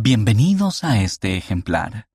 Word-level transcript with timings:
Bienvenidos 0.00 0.84
a 0.84 1.02
este 1.02 1.36
ejemplar. 1.36 2.06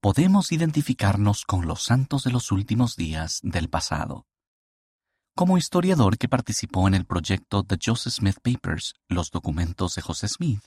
Podemos 0.00 0.50
identificarnos 0.50 1.44
con 1.44 1.66
los 1.66 1.82
santos 1.82 2.24
de 2.24 2.30
los 2.30 2.50
últimos 2.50 2.96
días 2.96 3.40
del 3.42 3.68
pasado. 3.68 4.24
Como 5.36 5.58
historiador 5.58 6.16
que 6.16 6.30
participó 6.30 6.88
en 6.88 6.94
el 6.94 7.04
proyecto 7.04 7.64
The 7.64 7.76
Joseph 7.84 8.14
Smith 8.14 8.38
Papers, 8.42 8.94
los 9.10 9.30
documentos 9.30 9.94
de 9.94 10.00
José 10.00 10.26
Smith, 10.26 10.64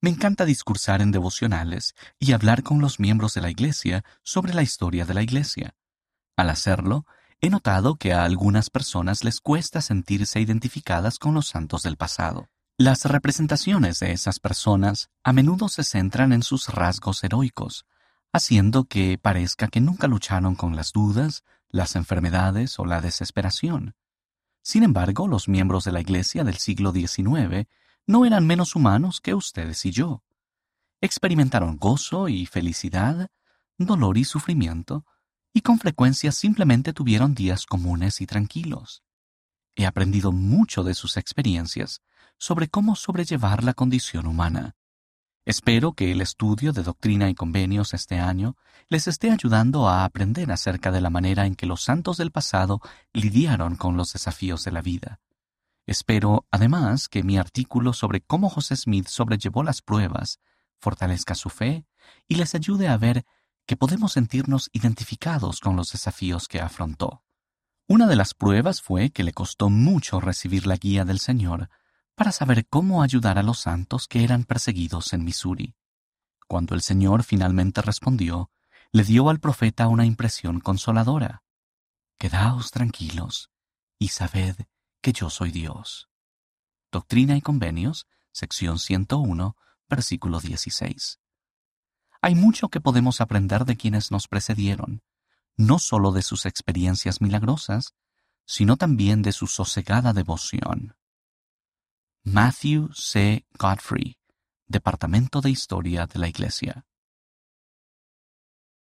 me 0.00 0.10
encanta 0.10 0.44
discursar 0.44 1.02
en 1.02 1.10
devocionales 1.10 1.96
y 2.20 2.34
hablar 2.34 2.62
con 2.62 2.80
los 2.80 3.00
miembros 3.00 3.34
de 3.34 3.40
la 3.40 3.50
Iglesia 3.50 4.04
sobre 4.22 4.54
la 4.54 4.62
historia 4.62 5.04
de 5.04 5.14
la 5.14 5.22
Iglesia. 5.22 5.74
Al 6.36 6.50
hacerlo, 6.50 7.04
he 7.40 7.50
notado 7.50 7.96
que 7.96 8.12
a 8.12 8.22
algunas 8.22 8.70
personas 8.70 9.24
les 9.24 9.40
cuesta 9.40 9.80
sentirse 9.80 10.40
identificadas 10.40 11.18
con 11.18 11.34
los 11.34 11.48
santos 11.48 11.82
del 11.82 11.96
pasado. 11.96 12.48
Las 12.80 13.04
representaciones 13.04 14.00
de 14.00 14.12
esas 14.12 14.40
personas 14.40 15.10
a 15.22 15.34
menudo 15.34 15.68
se 15.68 15.84
centran 15.84 16.32
en 16.32 16.42
sus 16.42 16.70
rasgos 16.70 17.22
heroicos, 17.22 17.84
haciendo 18.32 18.84
que 18.84 19.18
parezca 19.18 19.68
que 19.68 19.82
nunca 19.82 20.08
lucharon 20.08 20.54
con 20.54 20.76
las 20.76 20.92
dudas, 20.92 21.44
las 21.68 21.94
enfermedades 21.94 22.78
o 22.78 22.86
la 22.86 23.02
desesperación. 23.02 23.96
Sin 24.62 24.82
embargo, 24.82 25.28
los 25.28 25.46
miembros 25.46 25.84
de 25.84 25.92
la 25.92 26.00
Iglesia 26.00 26.42
del 26.42 26.56
siglo 26.56 26.90
XIX 26.90 27.68
no 28.06 28.24
eran 28.24 28.46
menos 28.46 28.74
humanos 28.74 29.20
que 29.20 29.34
ustedes 29.34 29.84
y 29.84 29.90
yo. 29.90 30.22
Experimentaron 31.02 31.76
gozo 31.76 32.30
y 32.30 32.46
felicidad, 32.46 33.28
dolor 33.76 34.16
y 34.16 34.24
sufrimiento, 34.24 35.04
y 35.52 35.60
con 35.60 35.78
frecuencia 35.78 36.32
simplemente 36.32 36.94
tuvieron 36.94 37.34
días 37.34 37.66
comunes 37.66 38.22
y 38.22 38.26
tranquilos. 38.26 39.02
He 39.80 39.86
aprendido 39.86 40.30
mucho 40.30 40.84
de 40.84 40.92
sus 40.92 41.16
experiencias 41.16 42.02
sobre 42.36 42.68
cómo 42.68 42.96
sobrellevar 42.96 43.64
la 43.64 43.72
condición 43.72 44.26
humana. 44.26 44.76
Espero 45.46 45.94
que 45.94 46.12
el 46.12 46.20
estudio 46.20 46.74
de 46.74 46.82
doctrina 46.82 47.30
y 47.30 47.34
convenios 47.34 47.94
este 47.94 48.18
año 48.18 48.58
les 48.90 49.08
esté 49.08 49.30
ayudando 49.30 49.88
a 49.88 50.04
aprender 50.04 50.52
acerca 50.52 50.90
de 50.90 51.00
la 51.00 51.08
manera 51.08 51.46
en 51.46 51.54
que 51.54 51.64
los 51.64 51.80
santos 51.80 52.18
del 52.18 52.30
pasado 52.30 52.82
lidiaron 53.14 53.76
con 53.76 53.96
los 53.96 54.12
desafíos 54.12 54.64
de 54.64 54.72
la 54.72 54.82
vida. 54.82 55.18
Espero, 55.86 56.46
además, 56.50 57.08
que 57.08 57.22
mi 57.22 57.38
artículo 57.38 57.94
sobre 57.94 58.20
cómo 58.20 58.50
José 58.50 58.76
Smith 58.76 59.08
sobrellevó 59.08 59.62
las 59.62 59.80
pruebas 59.80 60.40
fortalezca 60.78 61.34
su 61.34 61.48
fe 61.48 61.86
y 62.28 62.34
les 62.34 62.54
ayude 62.54 62.86
a 62.88 62.98
ver 62.98 63.24
que 63.64 63.78
podemos 63.78 64.12
sentirnos 64.12 64.68
identificados 64.74 65.58
con 65.58 65.74
los 65.74 65.92
desafíos 65.92 66.48
que 66.48 66.60
afrontó. 66.60 67.22
Una 67.90 68.06
de 68.06 68.14
las 68.14 68.34
pruebas 68.34 68.80
fue 68.80 69.10
que 69.10 69.24
le 69.24 69.32
costó 69.32 69.68
mucho 69.68 70.20
recibir 70.20 70.64
la 70.64 70.76
guía 70.76 71.04
del 71.04 71.18
Señor 71.18 71.68
para 72.14 72.30
saber 72.30 72.68
cómo 72.68 73.02
ayudar 73.02 73.36
a 73.36 73.42
los 73.42 73.58
santos 73.58 74.06
que 74.06 74.22
eran 74.22 74.44
perseguidos 74.44 75.12
en 75.12 75.24
Missouri. 75.24 75.74
Cuando 76.46 76.76
el 76.76 76.82
Señor 76.82 77.24
finalmente 77.24 77.82
respondió, 77.82 78.52
le 78.92 79.02
dio 79.02 79.28
al 79.28 79.40
profeta 79.40 79.88
una 79.88 80.06
impresión 80.06 80.60
consoladora. 80.60 81.42
Quedaos 82.16 82.70
tranquilos 82.70 83.50
y 83.98 84.06
sabed 84.06 84.54
que 85.02 85.12
yo 85.12 85.28
soy 85.28 85.50
Dios. 85.50 86.08
Doctrina 86.92 87.36
y 87.36 87.40
Convenios, 87.40 88.06
sección 88.30 88.78
101, 88.78 89.56
versículo 89.88 90.38
16. 90.38 91.18
Hay 92.22 92.36
mucho 92.36 92.68
que 92.68 92.80
podemos 92.80 93.20
aprender 93.20 93.64
de 93.64 93.76
quienes 93.76 94.12
nos 94.12 94.28
precedieron, 94.28 95.02
no 95.60 95.78
solo 95.78 96.10
de 96.10 96.22
sus 96.22 96.46
experiencias 96.46 97.20
milagrosas, 97.20 97.94
sino 98.46 98.78
también 98.78 99.20
de 99.20 99.32
su 99.32 99.46
sosegada 99.46 100.14
devoción. 100.14 100.96
Matthew 102.22 102.88
C. 102.94 103.46
Godfrey, 103.58 104.16
Departamento 104.66 105.42
de 105.42 105.50
Historia 105.50 106.06
de 106.06 106.18
la 106.18 106.28
Iglesia. 106.28 106.86